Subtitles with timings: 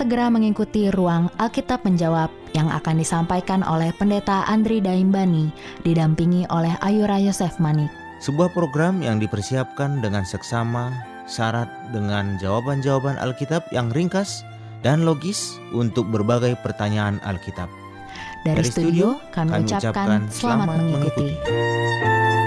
[0.00, 5.52] Segera mengikuti ruang Alkitab menjawab yang akan disampaikan oleh Pendeta Andri Daimbani,
[5.84, 7.92] didampingi oleh Ayura Yosef Manik.
[8.24, 10.88] Sebuah program yang dipersiapkan dengan seksama,
[11.28, 14.40] syarat dengan jawaban-jawaban Alkitab yang ringkas
[14.80, 17.68] dan logis untuk berbagai pertanyaan Alkitab.
[18.48, 21.28] Dari, Dari studio, kami, kami ucapkan selamat, selamat mengikuti.
[21.36, 22.39] Roh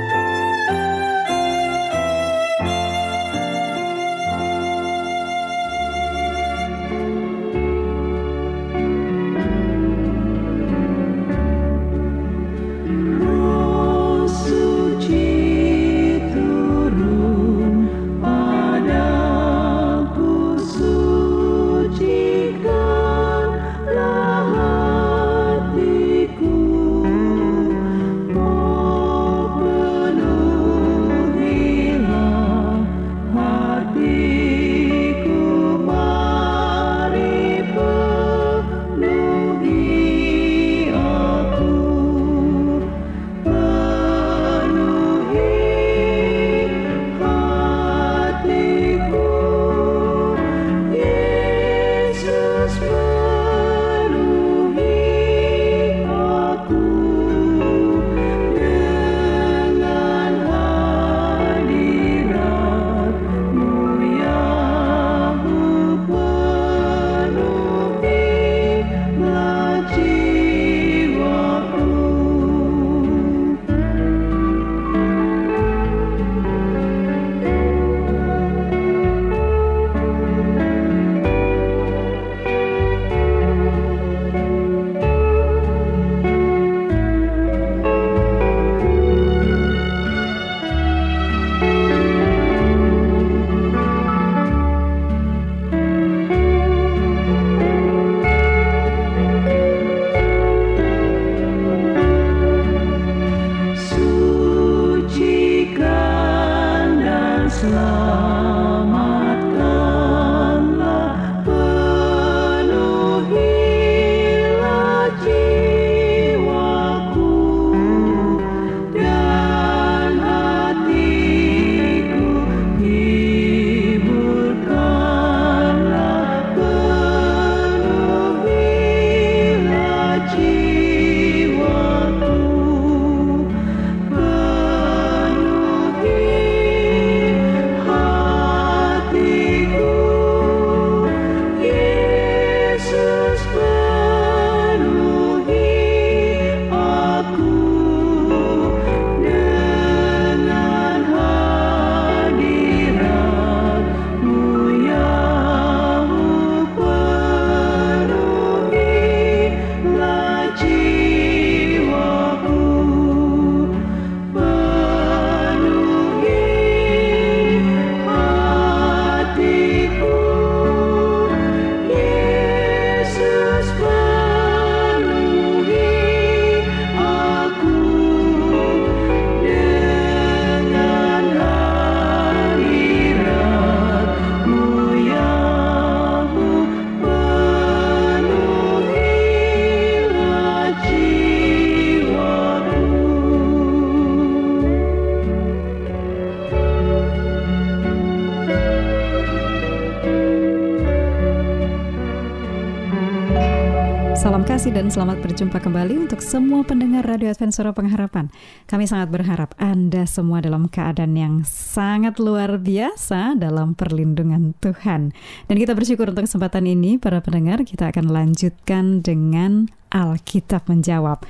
[204.84, 208.28] dan selamat berjumpa kembali untuk semua pendengar Radio Advent Suara Pengharapan.
[208.68, 215.16] Kami sangat berharap Anda semua dalam keadaan yang sangat luar biasa dalam perlindungan Tuhan.
[215.48, 221.24] Dan kita bersyukur untuk kesempatan ini para pendengar kita akan lanjutkan dengan Alkitab menjawab.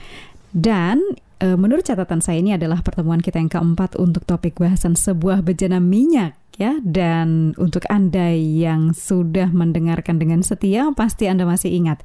[0.50, 5.46] Dan e, menurut catatan saya ini adalah pertemuan kita yang keempat untuk topik bahasan sebuah
[5.46, 12.02] bejana minyak ya dan untuk Anda yang sudah mendengarkan dengan setia pasti Anda masih ingat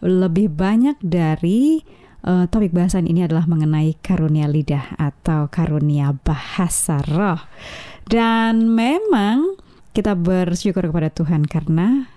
[0.00, 1.80] lebih banyak dari
[2.24, 7.40] uh, topik bahasan ini adalah mengenai karunia lidah atau karunia bahasa roh.
[8.08, 9.60] Dan memang
[9.94, 12.10] kita bersyukur kepada Tuhan karena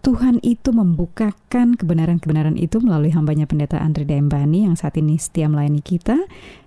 [0.00, 5.84] Tuhan itu membukakan kebenaran-kebenaran itu melalui hambanya pendeta Andre Dembani yang saat ini setia melayani
[5.84, 6.16] kita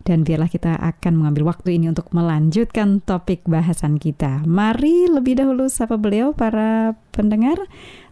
[0.06, 4.46] dan biarlah kita akan mengambil waktu ini untuk melanjutkan topik bahasan kita.
[4.46, 7.58] Mari lebih dahulu sapa beliau para pendengar.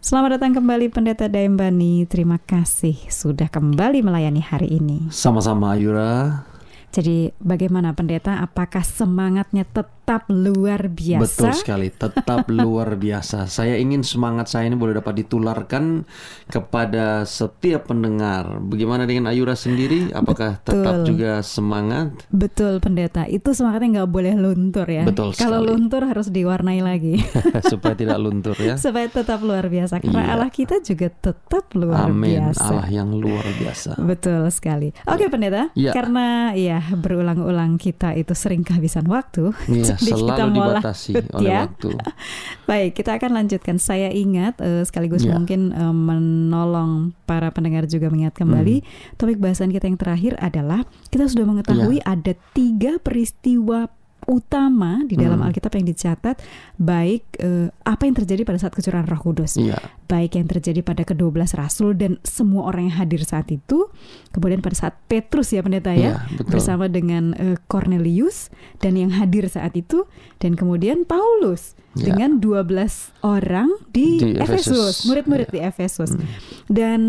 [0.02, 2.02] Selamat datang kembali pendeta Dembani.
[2.10, 5.06] Terima kasih sudah kembali melayani hari ini.
[5.14, 6.42] Sama-sama Ayura.
[6.90, 8.42] Jadi bagaimana pendeta?
[8.42, 11.22] Apakah semangatnya tetap luar biasa?
[11.22, 13.46] Betul sekali, tetap luar biasa.
[13.46, 16.02] Saya ingin semangat saya ini boleh dapat ditularkan
[16.46, 18.60] kepada setiap pendengar.
[18.60, 20.10] Bagaimana dengan Ayura sendiri?
[20.10, 21.06] Apakah tetap Betul.
[21.08, 22.12] juga semangat?
[22.28, 25.06] Betul pendeta, itu semangatnya nggak boleh luntur ya.
[25.06, 25.70] Betul Kalau sekali.
[25.70, 27.22] luntur harus diwarnai lagi
[27.72, 28.74] Supaya tidak luntur ya.
[28.76, 29.98] supaya tetap luar biasa.
[29.98, 30.32] Karena Iya.
[30.34, 32.42] Allah kita juga tetap luar Amin.
[32.52, 32.62] biasa.
[32.62, 33.96] Allah yang luar biasa.
[33.98, 34.90] Betul sekali.
[35.06, 35.94] Oke pendeta, Iya.
[35.94, 41.48] karena ya berulang-ulang kita itu sering kehabisan waktu, Iya, kita selalu mau dibatasi lanjut oleh
[41.48, 41.58] ya.
[41.62, 41.88] waktu.
[42.70, 43.76] Baik, kita akan lanjutkan.
[43.76, 45.34] Saya ingat eh, sekaligus Ya.
[45.34, 46.90] mungkin eh, menolong
[47.22, 49.16] para pendengar juga mengingat kembali Hmm.
[49.16, 52.12] topik bahasan kita yang terakhir adalah kita sudah mengetahui Ya.
[52.12, 53.88] ada tiga peristiwa
[54.24, 55.48] utama di dalam Hmm.
[55.48, 56.38] Alkitab yang dicatat
[56.76, 61.02] baik eh, apa yang terjadi pada saat kecurangan Roh Kudus Iya, baik yang terjadi pada
[61.02, 63.90] ke-12 rasul dan semua orang yang hadir saat itu
[64.30, 66.50] kemudian pada saat Petrus ya pendeta ya Iya, betul.
[66.50, 68.48] bersama dengan eh, Cornelius
[68.78, 70.06] dan yang hadir saat itu
[70.38, 72.08] dan kemudian Paulus Ya.
[72.08, 75.52] dengan 12 orang di, Di Efesus murid-murid Ya.
[75.52, 76.24] di Efesus Hmm.
[76.64, 77.00] dan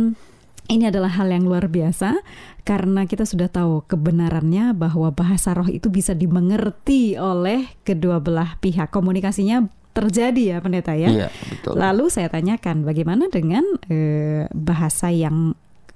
[0.71, 2.24] ini adalah hal yang luar biasa
[2.63, 8.88] karena kita sudah tahu kebenarannya bahwa bahasa roh itu bisa dimengerti oleh kedua belah pihak.
[8.88, 11.10] Komunikasinya terjadi ya pendeta ya.
[11.12, 11.77] Iya, betul.
[11.77, 13.62] Lalu saya tanyakan bagaimana dengan
[13.92, 15.54] eh, bahasa yang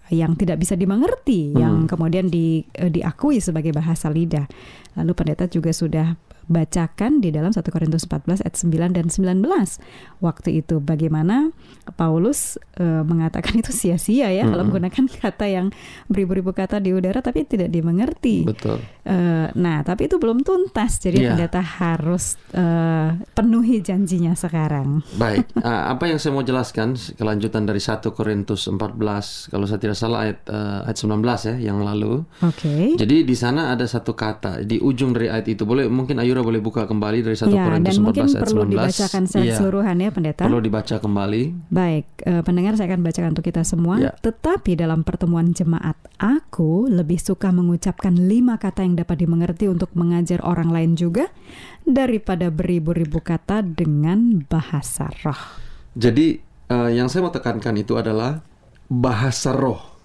[0.07, 1.59] yang tidak bisa dimengerti, Hmm.
[1.59, 4.47] yang kemudian di, eh, diakui sebagai bahasa lidah.
[4.95, 6.15] Lalu pendeta juga sudah
[6.47, 9.43] bacakan di dalam 1 Korintus 14 ayat 9 dan 19.
[10.23, 11.51] Waktu itu bagaimana
[11.95, 14.79] Paulus eh, mengatakan itu sia-sia ya kalau Mm-mm.
[14.87, 15.67] menggunakan kata yang
[16.07, 18.47] beribu-ribu kata di udara tapi tidak dimengerti.
[18.47, 18.79] Betul.
[19.03, 20.99] Eh, nah, tapi itu belum tuntas.
[20.99, 21.33] Jadi Iya.
[21.33, 25.03] pendeta harus eh, penuhi janjinya sekarang.
[25.19, 29.97] Baik, ah, apa yang saya mau jelaskan kelanjutan dari 1 Korintus 14 kalau saya tidak
[29.97, 32.23] salah ayat eh, ayat 19 ya yang lalu.
[32.39, 32.95] Oke.
[32.95, 35.67] Jadi di sana ada satu kata di ujung dari ayat itu.
[35.67, 38.71] Boleh mungkin Boleh buka kembali dari 1 Ya, Korintus dan mungkin 14 ayat perlu 19.
[38.71, 40.43] dibacakan secara keseluruhan ya pendeta.
[40.45, 41.43] Perlu dibaca kembali.
[41.73, 43.95] Baik, eh, pendengar saya akan bacakan untuk kita semua.
[43.97, 44.11] Ya.
[44.17, 50.39] Tetapi dalam pertemuan jemaat, aku lebih suka mengucapkan lima kata yang dapat dimengerti untuk mengajar
[50.45, 51.27] orang lain juga
[51.83, 55.41] daripada beribu-ribu kata dengan bahasa roh.
[55.97, 56.37] Jadi
[56.69, 58.45] eh, yang saya mau tekankan itu adalah
[58.87, 59.96] bahasa roh.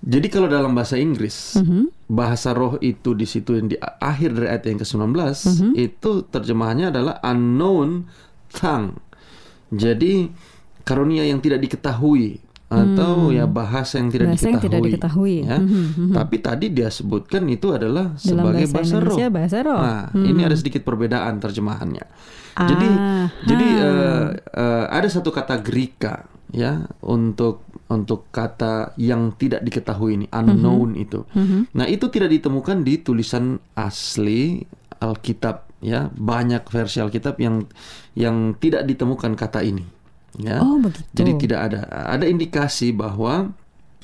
[0.00, 1.92] Jadi kalau dalam bahasa Inggris, Mhm.
[2.08, 5.70] bahasa roh itu di situ yang di akhir dari ayat yang ke-19 Mhm.
[5.76, 8.08] itu terjemahannya adalah unknown
[8.48, 8.96] tongue.
[9.68, 10.32] Jadi
[10.82, 14.32] karunia yang tidak diketahui atau ya bahasa yang tidak Hmm.
[14.32, 14.70] Bahasa yang diketahui.
[14.70, 15.36] tidak diketahui.
[15.42, 15.56] ya.
[15.58, 16.12] Mhm, mhm.
[16.12, 19.16] Tapi tadi dia sebutkan itu adalah Dalam sebagai bahasa bahasa, roh.
[19.28, 19.80] Bahasa roh.
[19.80, 20.24] Nah, Hmm.
[20.24, 22.04] ini ada sedikit perbedaan terjemahannya.
[22.56, 23.82] Jadi Ah, jadi ha.
[23.82, 30.94] eh, eh, ada satu kata Greka ya untuk untuk kata yang tidak diketahui ini unknown
[30.94, 31.26] itu.
[31.34, 31.74] Mhm.
[31.74, 34.62] Nah, itu tidak ditemukan di tulisan asli
[35.02, 36.06] Alkitab ya.
[36.08, 37.66] Banyak versi Alkitab yang
[38.14, 39.82] yang tidak ditemukan kata ini.
[40.38, 40.62] Ya.
[40.62, 41.02] Oh, begitu.
[41.10, 43.50] Jadi tidak ada ada indikasi bahwa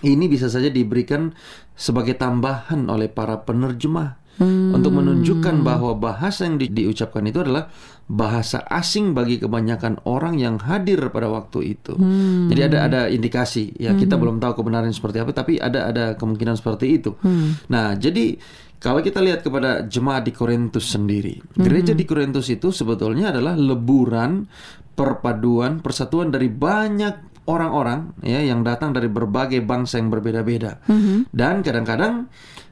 [0.03, 1.33] ini bisa saja diberikan
[1.79, 4.77] sebagai tambahan oleh para penerjemah Hmm.
[4.77, 7.73] untuk menunjukkan bahwa bahasa yang di- diucapkan itu adalah
[8.07, 11.97] bahasa asing bagi kebanyakan orang yang hadir pada waktu itu.
[11.97, 12.53] Hmm.
[12.53, 16.55] Jadi ada ada indikasi ya kita belum tahu kebenaran seperti apa tapi ada ada kemungkinan
[16.61, 17.17] seperti itu.
[17.25, 17.59] Hmm.
[17.73, 18.37] Nah, jadi
[18.77, 24.47] kalau kita lihat kepada jemaat di Korintus sendiri, gereja di Korintus itu sebetulnya adalah leburan
[24.93, 30.83] perpaduan persatuan dari banyak orang-orang ya yang datang dari berbagai bangsa yang berbeda-beda.
[30.87, 31.31] Mhm.
[31.31, 32.29] Dan kadang-kadang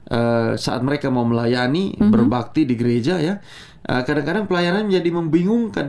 [0.09, 3.41] eh, saat mereka mau melayani berbakti di gereja ya,
[3.85, 5.89] eh, kadang-kadang pelayanan menjadi membingungkan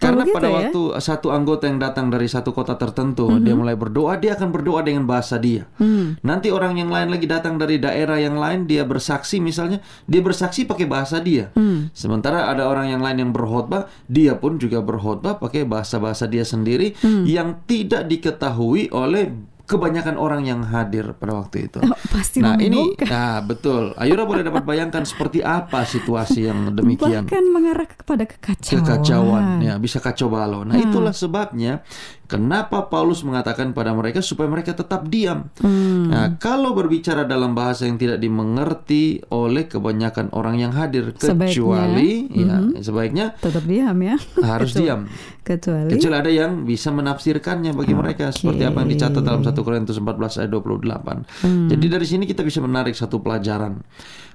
[0.00, 0.56] Karena begitu pada ya?
[0.56, 4.80] waktu satu anggota yang datang dari satu kota tertentu, dia mulai berdoa, dia akan berdoa
[4.80, 5.68] dengan bahasa dia.
[5.76, 6.16] Hmm.
[6.24, 10.64] Nanti orang yang lain lagi datang dari daerah yang lain, dia bersaksi misalnya, dia bersaksi
[10.64, 11.52] pakai bahasa dia.
[11.52, 11.92] Hmm.
[11.92, 16.96] Sementara ada orang yang lain yang berkhotbah, dia pun juga berkhotbah pakai bahasa-bahasa dia sendiri
[17.04, 17.28] Hmm.
[17.28, 19.28] yang tidak diketahui oleh
[19.70, 21.78] kebanyakan orang yang hadir pada waktu itu.
[21.78, 23.94] Oh, pasti nah ini, nah betul.
[23.94, 28.82] Ayura boleh dapat bayangkan seperti apa situasi yang demikian Bahkan mengarah kepada kekacauan.
[28.82, 30.66] kekacauan ya bisa kacau balau.
[30.66, 30.90] Nah, Hmm.
[30.90, 31.86] itulah sebabnya
[32.30, 35.50] kenapa Paulus mengatakan pada mereka supaya mereka tetap diam.
[35.58, 36.06] Hmm.
[36.06, 42.12] Nah, kalau berbicara dalam bahasa yang tidak dimengerti oleh kebanyakan orang yang hadir Sebaiknya, kecuali
[42.30, 42.78] ya mhm.
[42.78, 44.14] sebaiknya Tetap diam ya.
[44.46, 45.00] harus Kecuali- diam.
[45.42, 45.90] Kecuali.
[45.90, 49.50] Kecuali ada yang bisa menafsirkannya bagi mereka seperti apa yang dicatat dalam Oke.
[49.50, 51.26] 1 Korintus 14 ayat 28.
[51.42, 51.66] Hmm.
[51.66, 53.82] Jadi dari sini kita bisa menarik satu pelajaran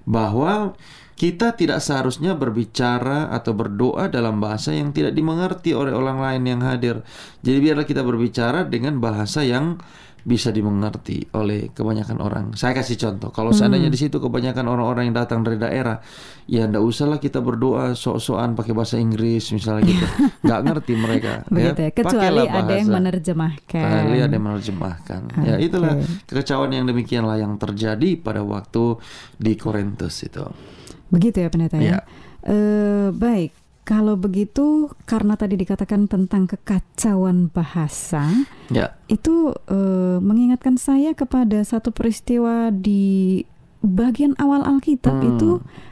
[0.04, 0.76] bahwa
[1.16, 6.62] kita tidak seharusnya berbicara atau berdoa dalam bahasa yang tidak dimengerti oleh orang lain yang
[6.62, 7.08] hadir.
[7.40, 9.80] Jadi biarlah kita berbicara dengan bahasa yang
[10.26, 12.46] bisa dimengerti oleh kebanyakan orang.
[12.58, 16.02] Saya kasih contoh, kalau seandainya di situ kebanyakan orang-orang yang datang dari daerah,
[16.50, 20.06] ya ndak usahlah kita berdoa sok-sokan pakai bahasa Inggris misalnya gitu.
[20.50, 21.46] nggak ngerti mereka.
[21.46, 21.92] Begitu ya.
[21.94, 22.98] Kecuali Pakailah ada yang bahasa.
[22.98, 23.86] menerjemahkan.
[23.86, 25.22] Kali ada yang menerjemahkan.
[25.46, 25.66] Ya Oke.
[25.70, 25.94] itulah
[26.26, 28.98] kekecauan yang demikianlah yang terjadi pada waktu
[29.38, 30.42] di Korintus itu.
[31.16, 31.82] Begitu ya pendeta ya.
[31.82, 32.00] Iya.
[32.46, 34.66] Eh, baik, kalau begitu
[35.06, 38.30] karena tadi dikatakan tentang kekacauan bahasa,
[38.68, 43.42] Ya, itu eh, mengingatkan saya kepada satu peristiwa di
[43.80, 45.30] bagian awal Alkitab Hmm.
[45.32, 45.52] itu.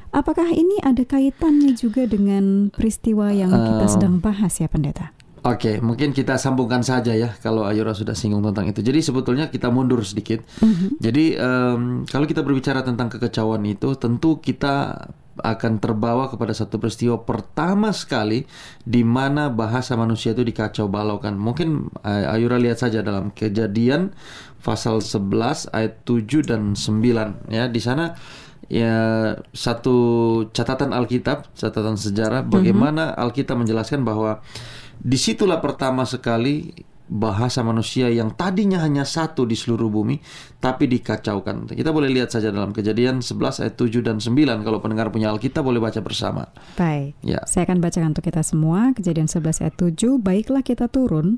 [0.10, 5.10] Apakah ini ada kaitannya juga dengan peristiwa yang kita Eh, sedang bahas ya pendeta?
[5.44, 8.80] Oke, mungkin kita sambungkan saja ya kalau Ayura sudah singgung tentang itu.
[8.80, 10.40] Jadi sebetulnya kita mundur sedikit.
[10.64, 11.04] Mhm.
[11.04, 17.26] Jadi em, kalau kita berbicara tentang kekecauan itu, tentu kita akan terbawa kepada satu peristiwa
[17.26, 18.46] pertama sekali
[18.86, 21.36] di mana bahasa manusia itu dikacau balaukan.
[21.36, 24.16] Mungkin eh, Ayura lihat saja dalam Kejadian
[24.64, 27.68] pasal 11 ayat 7 dan 9 ya.
[27.68, 28.16] Di sana
[28.72, 28.96] ya
[29.52, 29.98] satu
[30.56, 34.40] catatan Alkitab, catatan sejarah bagaimana Alkitab menjelaskan bahwa
[35.00, 36.70] di situlah pertama sekali
[37.04, 40.18] bahasa manusia yang tadinya hanya satu di seluruh bumi
[40.58, 41.70] tapi dikacaukan.
[41.76, 45.62] Kita boleh lihat saja dalam Kejadian 11 ayat 7 dan 9 kalau pendengar punya Alkitab
[45.68, 46.48] boleh baca bersama.
[46.80, 47.14] Baik.
[47.22, 47.44] Ya.
[47.46, 51.38] Saya akan bacakan untuk kita semua Kejadian 11 ayat 7 Baiklah kita turun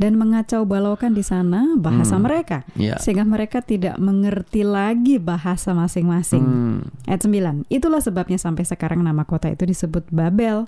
[0.00, 2.24] dan mengacau balaukan di sana bahasa Hmm.
[2.24, 2.96] mereka Ya.
[2.96, 6.40] sehingga mereka tidak mengerti lagi bahasa masing-masing.
[6.42, 6.78] Hmm.
[7.04, 7.68] Ayat 9.
[7.68, 10.64] Itulah sebabnya sampai sekarang nama kota itu disebut Babel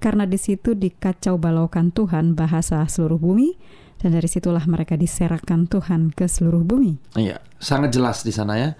[0.00, 3.54] karena di situ dikacau balaukan Tuhan bahasa seluruh bumi
[4.00, 6.96] dan dari situlah mereka diserahkan Tuhan ke seluruh bumi.
[7.20, 8.70] Iya, sangat jelas di sana ya.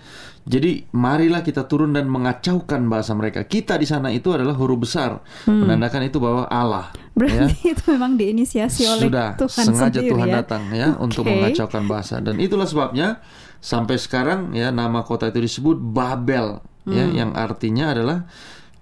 [0.48, 3.44] Jadi marilah kita turun dan mengacaukan bahasa mereka.
[3.44, 6.88] Kita di sana itu adalah huruf besar, menandakan itu bahwa Allah.
[7.12, 10.34] Berarti itu memang diinisiasi oleh Sudah Tuhan sengaja sendiri Tuhan ya.
[10.40, 11.36] datang ya untuk Oke.
[11.36, 13.20] mengacaukan bahasa dan itulah sebabnya
[13.60, 17.12] sampai sekarang ya nama kota itu disebut Babel ya Hmm.
[17.12, 18.24] yang artinya adalah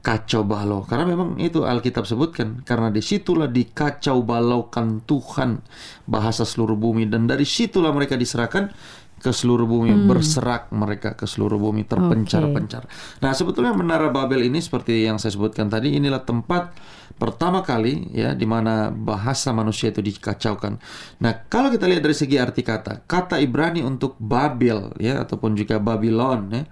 [0.09, 5.61] kacau balau karena memang itu Alkitab sebutkan karena di situlah dikacau balaukan Tuhan
[6.09, 8.73] bahasa seluruh bumi dan dari situlah mereka diserahkan
[9.19, 10.09] ke seluruh bumi Hmm.
[10.09, 12.89] berserak mereka ke seluruh bumi terpencar-pencar.
[13.21, 16.73] Nah sebetulnya menara Babel ini seperti yang saya sebutkan tadi inilah tempat
[17.19, 20.79] pertama kali ya di mana bahasa manusia itu dikacaukan.
[21.21, 25.83] Nah kalau kita lihat dari segi arti kata kata Ibrani untuk Babel ya ataupun juga
[25.83, 26.65] Babylon ya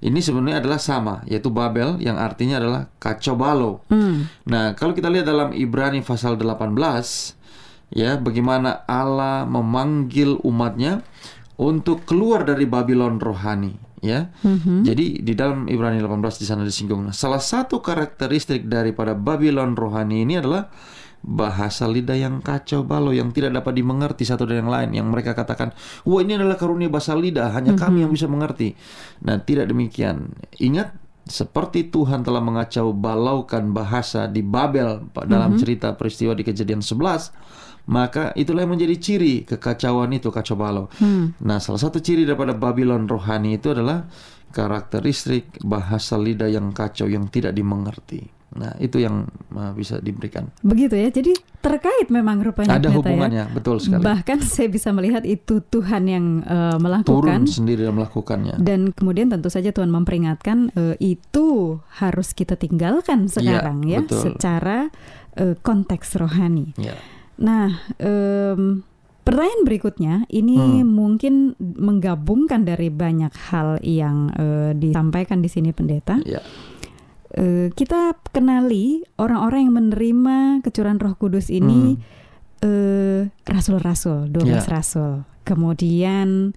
[0.00, 3.84] ini sebenarnya adalah sama yaitu Babel yang artinya adalah kacau balau.
[3.92, 4.32] Hmm.
[4.48, 6.72] Nah, kalau kita lihat dalam Ibrani pasal 18
[7.92, 11.04] ya bagaimana Allah memanggil umatnya
[11.60, 14.32] untuk keluar dari Babylon rohani ya.
[14.40, 14.88] Mhm.
[14.88, 17.04] Jadi di dalam Ibrani 18 di sana disinggung.
[17.04, 20.72] Nah, salah satu karakteristik daripada Babylon rohani ini adalah
[21.20, 25.36] bahasa lidah yang kacau balau yang tidak dapat dimengerti satu dari yang lain yang mereka
[25.36, 25.76] katakan
[26.08, 28.72] wah ini adalah karunia bahasa lidah hanya kami yang bisa mengerti.
[29.24, 30.32] Nah tidak demikian.
[30.56, 30.96] Ingat
[31.28, 38.30] seperti Tuhan telah mengacau balaukan bahasa di Babel dalam cerita peristiwa di kejadian 11 maka
[38.38, 40.86] itulah yang menjadi ciri kekacauan itu kacau balau.
[41.02, 41.34] Hmm.
[41.42, 44.06] Nah, salah satu ciri daripada Babylon rohani itu adalah
[44.54, 48.39] karakteristik bahasa lidah yang kacau yang tidak dimengerti.
[48.50, 50.50] Nah, itu yang uh, bisa diberikan.
[50.60, 51.06] Begitu ya.
[51.08, 51.30] Jadi
[51.60, 52.94] terkait memang rupanya Ada ya.
[52.94, 54.02] hubungannya, betul sekali.
[54.02, 58.54] Bahkan saya bisa melihat itu Tuhan yang Turun melakukan sendiri dan melakukannya.
[58.58, 64.18] dan kemudian tentu saja Tuhan memperingatkan eh, itu harus kita tinggalkan sekarang ya, betul.
[64.26, 64.90] secara
[65.34, 66.74] eh, konteks rohani.
[66.74, 66.98] Ya.
[67.38, 68.82] Nah, em,
[69.20, 70.90] pertanyaan berikutnya ini Hmm.
[70.90, 76.18] mungkin menggabungkan dari banyak hal yang eh, disampaikan di sini pendeta.
[76.24, 76.42] Ya.
[77.32, 81.98] Eh, kita kenali orang-orang yang menerima kecurahan Roh Kudus ini
[82.60, 84.60] eh, rasul-rasul, 12 Ya.
[84.68, 85.24] rasul.
[85.42, 86.52] Kemudian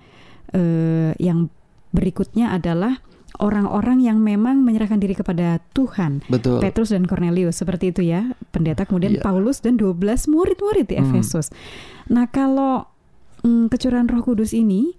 [0.51, 1.49] eh, yang
[1.89, 3.01] berikutnya adalah
[3.41, 6.21] orang-orang yang memang menyerahkan diri kepada Tuhan.
[6.29, 6.61] Betul.
[6.61, 9.25] Petrus dan Cornelius seperti itu ya pendeta kemudian Iya.
[9.25, 11.09] Paulus dan 12 murid-murid di Hmm.
[11.09, 11.49] Efesus.
[12.09, 12.85] Nah kalau
[13.41, 14.93] mm, kecurahan Roh Kudus ini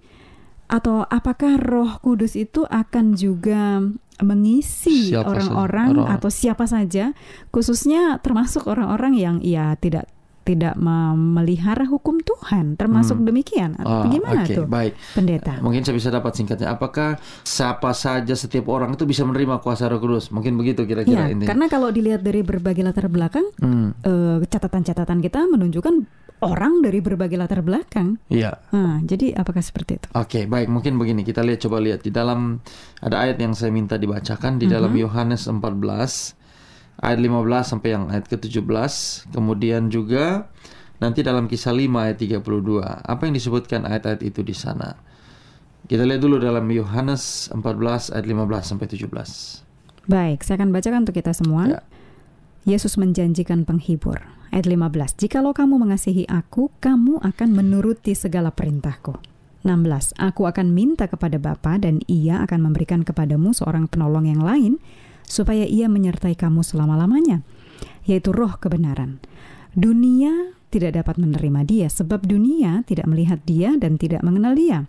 [0.67, 3.79] atau apakah Roh Kudus itu akan juga
[4.19, 7.11] mengisi Siapa orang-orang atau siapa saja
[7.49, 10.07] khususnya termasuk orang-orang yang ya tidak
[10.45, 13.25] tidak memelihara hukum Tuhan termasuk Hmm.
[13.25, 14.93] demikian Ah, bagaimana oke, tuh baik.
[15.17, 16.69] pendeta Mungkin saya bisa dapat singkatnya.
[16.69, 20.29] Apakah siapa saja setiap orang itu bisa menerima kuasa Roh Kudus?
[20.29, 21.49] Mungkin begitu kira-kira ya intinya.
[21.49, 26.05] karena kalau dilihat dari berbagai latar belakang Hmm, eh, catatan-catatan kita menunjukkan
[26.45, 28.21] orang dari berbagai latar belakang.
[28.29, 28.61] iya.
[28.69, 30.07] Nah, jadi apakah seperti itu?
[30.13, 30.69] Oke, baik.
[30.69, 31.25] Mungkin begini.
[31.25, 32.61] Kita lihat coba lihat di dalam
[33.01, 35.65] ada ayat yang saya minta dibacakan di dalam Yohanes 14
[37.01, 38.61] ayat 15 sampai yang ayat ke-17.
[39.33, 40.47] Kemudian juga
[41.01, 42.39] nanti dalam kisah 5 ayat 32.
[43.03, 44.95] Apa yang disebutkan ayat-ayat itu di sana?
[45.85, 49.65] Kita lihat dulu dalam Yohanes 14 ayat 15 sampai 17.
[50.05, 51.63] Baik, saya akan bacakan untuk kita semua.
[51.65, 51.81] Ya.
[52.65, 54.21] Yesus menjanjikan penghibur.
[54.55, 55.19] Ayat 15.
[55.19, 59.19] Jikalau kamu mengasihi aku, kamu akan menuruti segala perintahku.
[59.67, 60.15] 16.
[60.15, 64.79] Aku akan minta kepada Bapa dan ia akan memberikan kepadamu seorang penolong yang lain
[65.27, 67.43] supaya ia menyertai kamu selama-lamanya,
[68.07, 69.19] yaitu roh kebenaran.
[69.75, 74.87] Dunia tidak dapat menerima dia sebab dunia tidak melihat dia dan tidak mengenal dia.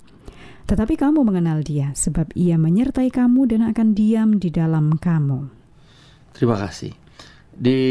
[0.70, 5.50] Tetapi kamu mengenal dia sebab ia menyertai kamu dan akan diam di dalam kamu.
[6.38, 6.94] Terima kasih.
[7.50, 7.82] Di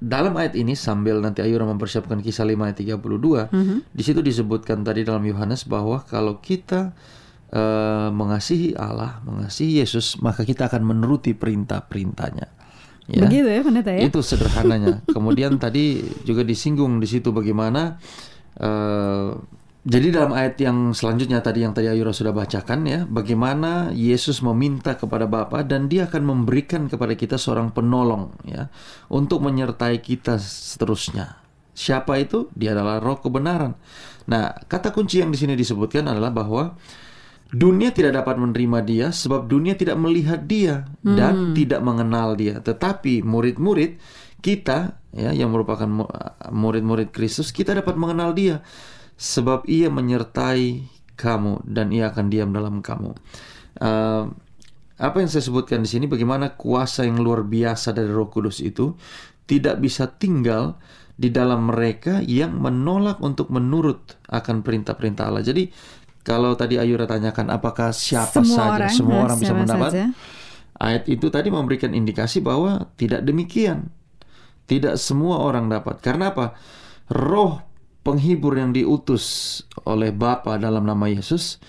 [0.00, 3.52] dalam ayat ini sambil nanti Ayura mempersiapkan kisah 5 ayat 32,
[3.92, 6.96] di situ disebutkan tadi dalam Yohanes bahwa kalau kita
[7.52, 12.48] eh, mengasihi Allah, mengasihi Yesus, maka kita akan menuruti perintah-perintahnya.
[13.10, 13.26] Ya.
[13.26, 14.08] Begitu ya pendeta ya?
[14.08, 15.04] Itu sederhananya.
[15.14, 18.00] Kemudian tadi juga disinggung di situ bagaimana
[18.56, 19.28] eh,
[19.80, 24.92] jadi dalam ayat yang selanjutnya tadi yang tadi Ayura sudah bacakan ya, bagaimana Yesus meminta
[24.92, 28.68] kepada Bapa dan dia akan memberikan kepada kita seorang penolong ya
[29.08, 31.40] untuk menyertai kita seterusnya.
[31.72, 32.52] Siapa itu?
[32.52, 33.72] Dia adalah Roh kebenaran.
[34.28, 36.76] Nah, kata kunci yang di sini disebutkan adalah bahwa
[37.48, 42.60] dunia tidak dapat menerima dia sebab dunia tidak melihat dia dan tidak mengenal dia.
[42.60, 43.96] Tetapi murid-murid
[44.44, 46.10] kita ya yang merupakan mu-
[46.52, 48.60] murid-murid Kristus kita dapat mengenal dia
[49.20, 50.88] sebab ia menyertai
[51.20, 53.12] kamu dan ia akan diam dalam kamu.
[53.76, 54.24] Eh,
[55.00, 58.96] apa yang saya sebutkan di sini bagaimana kuasa yang luar biasa dari Roh Kudus itu
[59.44, 60.80] tidak bisa tinggal
[61.20, 65.44] di dalam mereka yang menolak untuk menurut akan perintah-perintah Allah.
[65.44, 65.68] Jadi
[66.24, 70.06] kalau tadi Ayura tanyakan apakah siapa semua saja orang, semua orang bisa siapa mendapat saja.
[70.80, 73.92] Ayat itu tadi memberikan indikasi bahwa tidak demikian.
[74.64, 76.00] Tidak semua orang dapat.
[76.00, 76.56] Karena apa?
[77.12, 77.69] Roh
[78.00, 81.60] penghibur yang diutus oleh Bapa dalam nama Yesus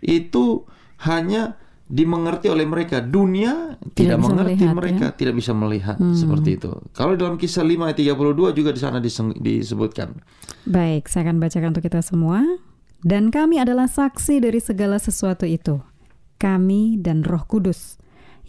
[0.00, 0.64] itu
[1.02, 1.58] hanya
[1.90, 3.02] dimengerti oleh mereka.
[3.02, 4.78] Dunia tidak, bisa mengerti melihat, ya.
[4.78, 6.14] mereka, tidak bisa melihat Hmm.
[6.14, 6.70] seperti itu.
[6.94, 9.02] Kalau dalam kisah 5 ayat 32 juga di sana
[9.34, 10.14] disebutkan.
[10.70, 12.46] Baik, saya akan bacakan untuk kita semua.
[13.00, 15.80] Dan kami adalah saksi dari segala sesuatu itu.
[16.36, 17.96] Kami dan Roh Kudus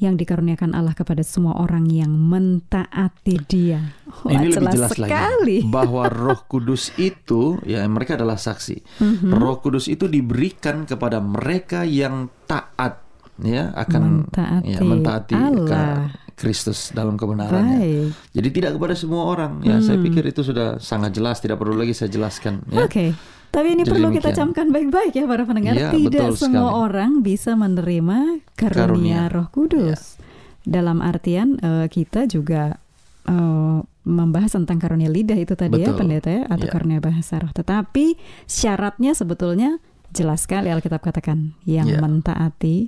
[0.01, 3.93] yang dikaruniakan Allah kepada semua orang yang mentaati Dia.
[4.25, 5.61] Wah, Ini lebih jelas sekali.
[5.61, 8.81] lagi bahwa Roh Kudus itu ya mereka adalah saksi.
[8.97, 9.29] Mhm.
[9.31, 12.97] Roh Kudus itu diberikan kepada mereka yang taat
[13.37, 16.09] ya akan Mentaati ya, mentaati ke Allah.
[16.33, 17.77] Kristus dalam kebenarannya.
[17.77, 18.07] Baik.
[18.33, 19.61] Jadi tidak kepada semua orang.
[19.61, 20.05] Ya, saya Hmm.
[20.09, 22.89] pikir itu sudah sangat jelas, tidak perlu lagi saya jelaskan ya.
[22.89, 23.13] Oke.
[23.51, 24.39] Tapi ini Jadi perlu kita demikian.
[24.55, 25.75] camkan baik-baik ya para pendengar.
[25.75, 26.81] Iya, Tidak semua sekali.
[26.81, 28.17] orang bisa menerima
[28.53, 29.21] karunia, Karunia.
[29.27, 30.15] Roh Kudus.
[30.61, 32.79] Dalam artian eh, kita juga
[33.21, 35.99] eh, membahas tentang karunia lidah itu tadi ya Betul.
[35.99, 36.71] pendeta ya atau Iya.
[36.71, 37.51] karunia bahasa roh.
[37.51, 39.77] Tetapi syaratnya sebetulnya
[40.09, 41.99] jelas sekali Alkitab katakan yang Iya.
[41.99, 42.87] mentaati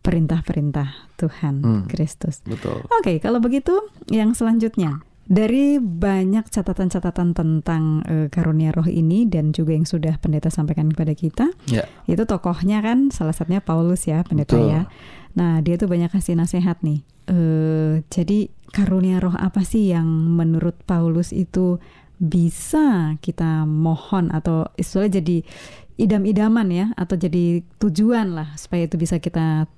[0.00, 1.82] perintah-perintah Tuhan Hmm.
[1.86, 2.40] Kristus.
[2.42, 2.82] Betul.
[2.90, 9.78] Oke, kalau begitu yang selanjutnya dari banyak catatan-catatan tentang eh, karunia roh ini dan juga
[9.78, 11.86] yang sudah pendeta sampaikan kepada kita, Ya.
[12.10, 14.74] itu tokohnya kan salah satunya Paulus ya pendeta Betul.
[14.74, 14.82] ya.
[15.38, 17.06] Nah dia tuh banyak kasih nasihat nih.
[17.30, 21.78] Eh, jadi karunia roh apa sih yang menurut Paulus itu
[22.18, 25.36] bisa kita mohon atau istilahnya jadi
[25.96, 29.70] idam-idaman ya atau jadi tujuan lah supaya itu bisa kita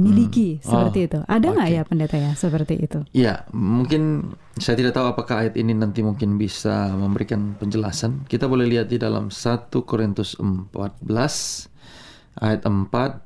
[0.00, 0.64] miliki Hmm.
[0.64, 1.18] seperti Oh, itu.
[1.28, 1.76] Ada nggak oke.
[1.76, 3.00] ya pendeta ya seperti itu?
[3.12, 8.24] Ya, mungkin saya tidak tahu apakah ayat ini nanti mungkin bisa memberikan penjelasan.
[8.24, 11.68] Kita boleh lihat di dalam 1 Korintus 14
[12.40, 13.20] ayat 4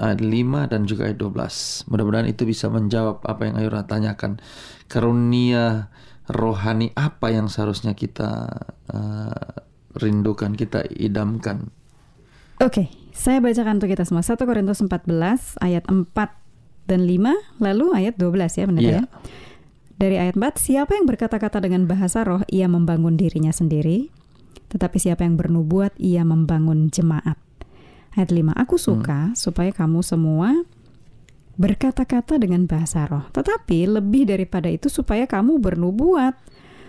[0.00, 1.84] ayat 5 dan juga ayat 12.
[1.92, 4.40] Mudah-mudahan itu bisa menjawab apa yang Ayura tanyakan.
[4.88, 5.92] Karunia
[6.28, 8.48] rohani apa yang seharusnya kita
[8.88, 9.48] uh,
[9.96, 11.68] rindukan, kita idamkan.
[12.58, 14.22] Oke, saya bacakan untuk kita semua.
[14.22, 16.06] 1 Korintus 14 ayat 4
[16.86, 18.94] dan 5, lalu ayat 12 ya benar Iya.
[18.94, 19.02] ya.
[19.98, 24.14] Dari ayat 4, siapa yang berkata-kata dengan bahasa roh, ia membangun dirinya sendiri.
[24.70, 27.34] Tetapi siapa yang bernubuat, ia membangun jemaat.
[28.14, 30.54] Ayat 5, aku suka supaya kamu semua
[31.58, 33.26] berkata-kata dengan bahasa roh.
[33.34, 36.38] Tetapi lebih daripada itu supaya kamu bernubuat.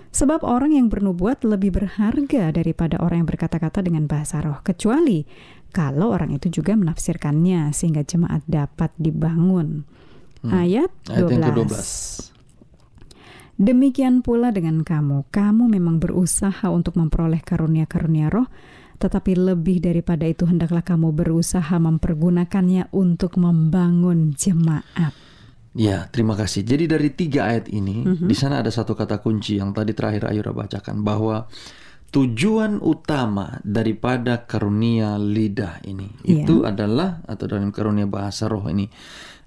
[0.10, 4.58] Sebab orang yang bernubuat lebih berharga daripada orang yang berkata-kata dengan bahasa roh.
[4.66, 5.22] Kecuali
[5.70, 9.86] kalau orang itu juga menafsirkannya sehingga jemaat dapat dibangun.
[10.46, 11.14] Ayat 12.
[11.14, 11.74] Ayat yang ke-12.
[13.60, 15.28] Demikian pula dengan kamu.
[15.36, 18.48] Kamu memang berusaha untuk memperoleh karunia-karunia roh,
[19.04, 25.12] tetapi lebih daripada itu hendaklah kamu berusaha mempergunakannya untuk membangun jemaat.
[25.76, 26.64] Ya, terima kasih.
[26.64, 30.56] Jadi dari tiga ayat ini, di sana ada satu kata kunci yang tadi terakhir Ayura
[30.56, 31.52] bacakan bahwa
[32.10, 36.44] tujuan utama daripada karunia lidah ini Iya.
[36.46, 38.90] itu adalah atau dalam karunia bahasa roh ini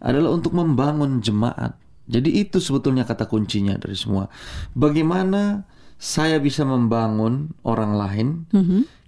[0.02, 1.78] adalah untuk membangun jemaat.
[2.10, 4.26] Jadi itu sebetulnya kata kuncinya dari semua.
[4.74, 5.62] Bagaimana
[5.94, 8.28] saya bisa membangun orang lain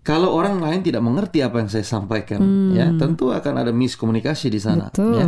[0.04, 2.38] kalau orang lain tidak mengerti apa yang saya sampaikan,
[2.76, 4.92] ya tentu akan ada miskomunikasi di sana.
[4.92, 5.16] Betul.
[5.16, 5.26] ya.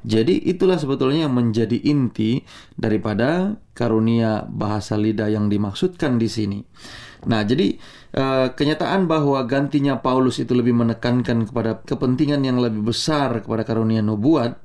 [0.00, 2.40] Jadi itulah sebetulnya yang menjadi inti
[2.72, 6.64] daripada karunia bahasa lidah yang dimaksudkan di sini.
[7.24, 7.76] Nah, jadi
[8.12, 14.04] eh, kenyataan bahwa gantinya Paulus itu lebih menekankan kepada kepentingan yang lebih besar kepada karunia
[14.04, 14.60] nubuat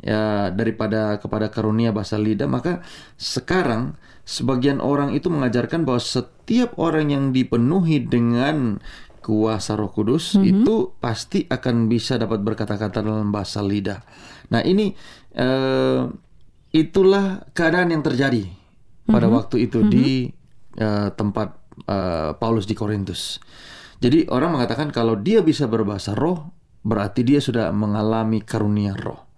[0.00, 2.80] ya daripada kepada karunia bahasa lidah, maka
[3.20, 8.80] sekarang sebagian orang itu mengajarkan bahwa setiap orang yang dipenuhi dengan
[9.20, 14.00] kuasa Roh Kudus itu pasti akan bisa dapat berkata-kata dalam bahasa lidah.
[14.48, 14.96] Nah, ini
[15.36, 16.02] eh,
[16.72, 18.48] itulah keadaan yang terjadi
[19.04, 20.30] pada waktu itu di
[20.80, 23.38] eh, tempat eh, Paulus di Korintus.
[24.00, 26.48] Jadi orang mengatakan kalau dia bisa berbahasa roh
[26.80, 29.28] berarti dia sudah mengalami karunia roh.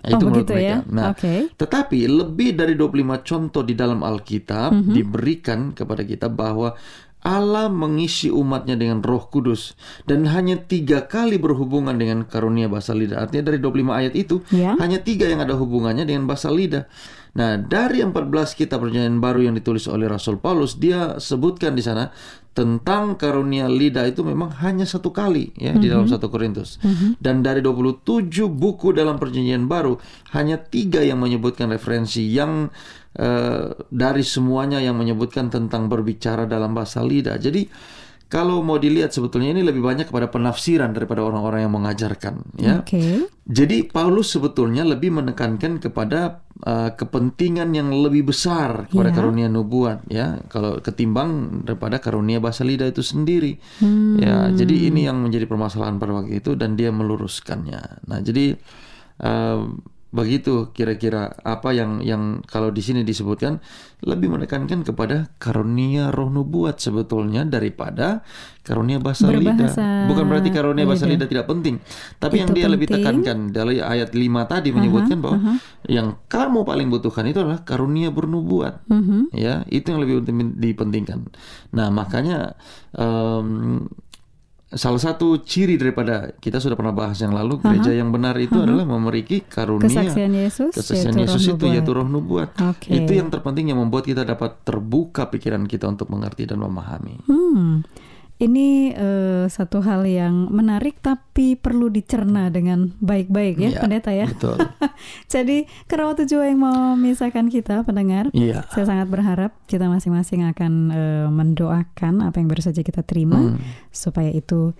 [0.00, 0.70] Nah, Oh, menurut begitu mereka.
[0.70, 0.78] ya?
[0.86, 1.34] Nah, Oke.
[1.52, 4.92] tetapi lebih dari 25 contoh di dalam Alkitab Mhm.
[4.94, 6.78] diberikan kepada kita bahwa
[7.20, 9.74] Allah mengisi umatnya dengan roh kudus
[10.06, 13.18] dan hanya tiga kali berhubungan dengan karunia bahasa lidah.
[13.18, 14.78] Artinya dari 25 ayat itu Ya.
[14.78, 16.86] hanya tiga yang ada hubungannya dengan bahasa lidah.
[17.36, 18.16] Nah dari 14
[18.56, 22.08] kitab perjanjian baru yang ditulis oleh Rasul Paulus dia sebutkan di sana
[22.56, 26.80] tentang karunia lidah itu memang hanya satu kali ya di dalam satu Korintus.
[27.20, 30.00] Dan dari 27 buku dalam perjanjian baru
[30.32, 32.72] hanya tiga yang menyebutkan referensi yang
[33.12, 37.36] eh, dari semuanya yang menyebutkan tentang berbicara dalam bahasa lidah.
[37.36, 37.68] Jadi
[38.26, 42.82] kalau mau dilihat sebetulnya ini lebih banyak kepada penafsiran daripada orang-orang yang mengajarkan ya.
[42.82, 43.30] Oke.
[43.46, 49.22] Jadi Paulus sebetulnya lebih menekankan kepada uh, kepentingan yang lebih besar kepada Ya.
[49.22, 53.62] karunia nubuat ya kalau ketimbang daripada karunia bahasa lidah itu sendiri.
[54.18, 58.10] Ya, jadi ini yang menjadi permasalahan pada waktu itu dan dia meluruskannya.
[58.10, 58.58] Nah, jadi
[59.22, 59.70] uh,
[60.16, 63.60] begitu kira-kira apa yang yang kalau di sini disebutkan
[64.00, 68.24] lebih menekankan kepada karunia roh nubuat sebetulnya daripada
[68.60, 70.08] karunia bahasa Berbahasa lidah.
[70.08, 71.24] Bukan berarti karunia bahasa lidah.
[71.24, 71.76] lidah tidak penting,
[72.16, 73.04] tapi yang Itu dia lebih penting.
[73.04, 75.38] tekankan dari ayat 5 tadi menyebutkan bahwa
[75.86, 78.88] yang kamu paling butuhkan itu adalah karunia bernubuat.
[78.88, 79.32] Mhm.
[79.32, 81.28] Ya, itu yang lebih penting- dipentingkan.
[81.72, 82.56] Nah, makanya
[82.92, 83.84] em,
[84.66, 88.82] salah satu ciri daripada kita sudah pernah bahas yang lalu gereja yang benar itu adalah
[88.82, 91.74] memiliki karunia Kesaksian Yesus, kesaksian yaitu Yesus roh itu nubuat.
[91.78, 92.48] yaitu roh nubuat.
[92.74, 92.88] Oke.
[92.90, 97.22] Itu yang terpenting yang membuat kita dapat terbuka pikiran kita untuk mengerti dan memahami.
[97.30, 97.86] Hmm,
[98.36, 104.28] ini eh, satu hal yang menarik tapi perlu dicerna dengan baik-baik ya, Iya, pendeta ya.
[104.28, 104.60] Betul.
[105.32, 108.68] Jadi karena waktu juga yang mau memisahkan kita pendengar, Iya.
[108.68, 113.60] saya sangat berharap kita masing-masing akan eh, mendoakan apa yang baru saja kita terima Hmm.
[113.88, 114.76] supaya itu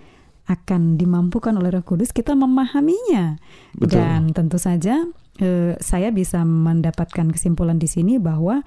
[0.46, 3.40] akan dimampukan oleh Roh Kudus kita memahaminya.
[3.74, 3.98] Betul.
[3.98, 5.00] Dan tentu saja
[5.36, 8.62] eh, saya bisa mendapatkan kesimpulan di sini bahwa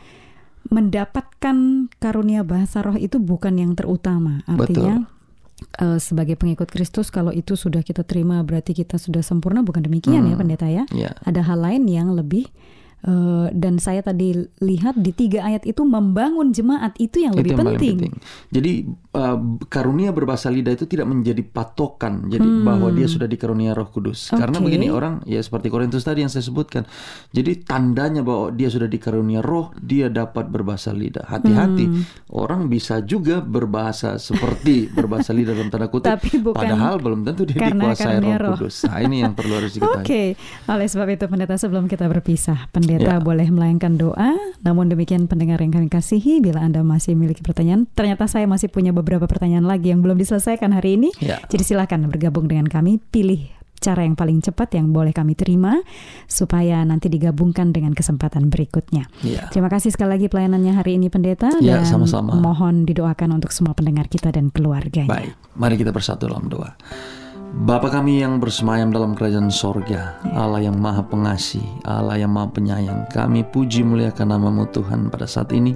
[0.70, 1.56] mendapatkan
[1.98, 4.42] karunia bahasa roh itu bukan yang terutama.
[4.46, 5.06] Artinya
[5.78, 10.24] eh, sebagai pengikut Kristus kalau itu sudah kita terima berarti kita sudah sempurna bukan demikian
[10.24, 10.42] ya Hmm.
[10.42, 10.84] pendeta ya.
[10.90, 11.14] Iya.
[11.22, 12.48] Ada hal lain yang lebih
[13.00, 17.56] eh, dan saya tadi lihat di tiga ayat itu membangun jemaat itu yang lebih itu
[17.56, 17.96] yang penting.
[17.98, 18.14] penting.
[18.52, 18.72] Jadi
[19.12, 24.30] uh, karunia berbahasa lidah itu tidak menjadi patokan jadi bahwa dia sudah dikarunia Roh Kudus.
[24.30, 24.62] Karena Hmm.
[24.62, 24.68] Oke.
[24.70, 26.86] begini orang ya seperti Korintus tadi yang saya sebutkan.
[27.30, 31.26] Jadi tandanya bahwa dia sudah dikarunia Roh, dia dapat berbahasa lidah.
[31.26, 32.04] Hati-hati, Hmm.
[32.30, 37.44] orang bisa juga berbahasa seperti berbahasa lidah dalam tanda kutip, Tapi bukan padahal belum tentu
[37.44, 38.50] dia karena dikuasai Roh Roh.
[38.60, 38.76] Kudus.
[38.84, 40.06] Nah, ini yang perlu harus diketahui.
[40.06, 40.24] Oke,
[40.68, 43.18] oleh sebab itu pendeta sebelum kita berpisah, pendeta Ya.
[43.18, 44.38] boleh melayangkan doa.
[44.60, 48.92] Namun demikian pendengar yang kami kasihi, bila Anda masih memiliki pertanyaan, ternyata saya masih punya
[48.92, 51.10] beberapa pertanyaan lagi yang belum diselesaikan hari ini.
[51.18, 51.42] Ya.
[51.50, 55.80] Jadi silakan bergabung dengan kami, pilih cara yang paling cepat yang boleh kami terima
[56.28, 59.08] supaya nanti digabungkan dengan kesempatan berikutnya.
[59.24, 59.48] Ya.
[59.50, 62.36] Terima kasih sekali lagi pelayanannya hari ini pendeta Ya, dan sama-sama.
[62.36, 65.10] mohon didoakan untuk semua pendengar kita dan keluarganya.
[65.10, 66.76] Baik, mari kita bersatu dalam doa.
[67.50, 73.10] Bapa kami yang bersemayam dalam kerajaan sorga, Allah yang maha pengasih, Allah yang maha penyayang,
[73.10, 75.74] kami puji muliakan namamu Tuhan pada saat ini.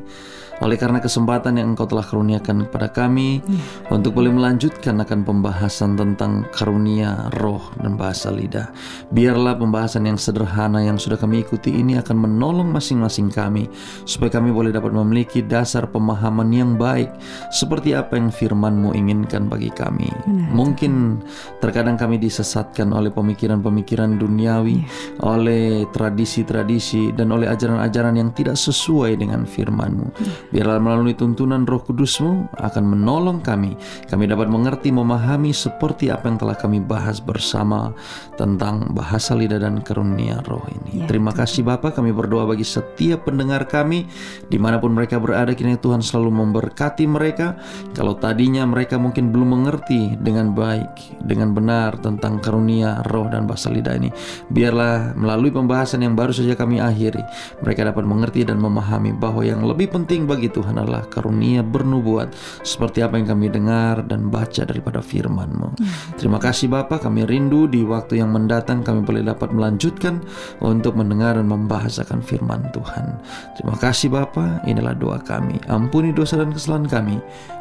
[0.64, 3.44] Oleh karena kesempatan yang Engkau telah karuniakan kepada kami
[3.92, 8.72] untuk boleh melanjutkan akan pembahasan tentang karunia roh dan bahasa lidah.
[9.12, 13.68] Biarlah pembahasan yang sederhana yang sudah kami ikuti ini akan menolong masing-masing kami
[14.08, 17.12] supaya kami boleh dapat memiliki dasar pemahaman yang baik
[17.52, 20.08] seperti apa yang firman-Mu inginkan bagi kami.
[20.54, 21.20] Mungkin
[21.60, 24.80] terkadang kami disesatkan oleh pemikiran-pemikiran duniawi,
[25.28, 30.08] oleh tradisi-tradisi dan oleh ajaran-ajaran yang tidak sesuai dengan firman-Mu.
[30.54, 33.74] Biarlah melalui tuntunan Roh Kudus-Mu akan menolong kami.
[34.06, 37.90] Kami dapat mengerti, memahami seperti apa yang telah kami bahas bersama
[38.38, 41.10] tentang bahasa lidah dan karunia roh ini.
[41.10, 44.06] Terima kasih Bapak, kami berdoa bagi setiap pendengar kami
[44.46, 47.58] di mana pun mereka berada, kiranya Tuhan selalu memberkati mereka.
[47.98, 53.74] Kalau tadinya mereka mungkin belum mengerti dengan baik, dengan benar tentang karunia roh dan bahasa
[53.74, 54.14] lidah ini,
[54.54, 57.26] biarlah melalui pembahasan yang baru saja kami akhiri,
[57.66, 63.04] mereka dapat mengerti dan memahami bahwa yang lebih penting bagi Tuhan adalah karunia bernubuat seperti
[63.04, 65.76] apa yang kami dengar dan baca daripada firman-Mu.
[66.16, 70.24] Terima kasih Bapak, kami rindu di waktu yang mendatang kami boleh dapat melanjutkan
[70.64, 73.20] untuk mendengar dan membahas akan firman Tuhan.
[73.60, 75.60] Terima kasih Bapak, inilah doa kami.
[75.68, 77.18] Ampuni dosa dan kesalahan kami.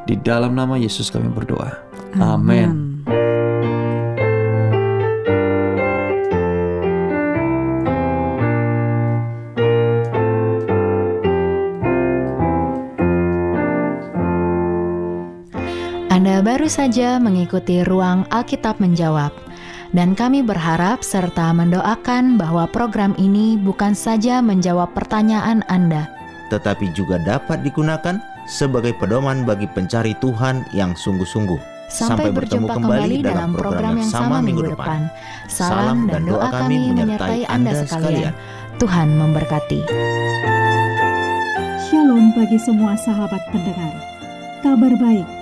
[0.07, 1.71] Di dalam nama Yesus kami berdoa.
[2.19, 3.03] Amin.
[16.63, 19.35] Baru saja mengikuti ruang Alkitab menjawab.
[19.91, 26.07] Dan kami berharap serta mendoakan bahwa program ini bukan saja menjawab pertanyaan Anda,
[26.55, 31.91] tetapi juga dapat digunakan sebagai pedoman bagi pencari Tuhan yang sungguh-sungguh.
[31.91, 35.11] Sampai, berjumpa kembali dalam program yang sama minggu depan.
[35.51, 38.39] Salam dan doa kami menyertai Anda sekalian.
[38.79, 39.83] Tuhan memberkati.
[41.91, 43.99] Shalom bagi semua sahabat pendengar.
[44.63, 45.42] Kabar baik